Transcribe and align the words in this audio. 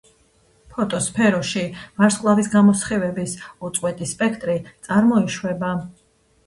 ფოტოსფეროში 0.77 1.65
ვარსკვლავის 2.01 2.49
გამოსხივების 2.57 3.37
უწყვეტი 3.71 4.13
სპექტრი 4.17 4.59
წარმოიშვება. 4.89 5.75